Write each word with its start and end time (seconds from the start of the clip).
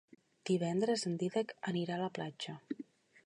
Divendres 0.49 1.03
en 1.09 1.19
Dídac 1.23 1.53
anirà 1.73 1.97
a 1.99 2.03
la 2.05 2.11
platja. 2.19 2.57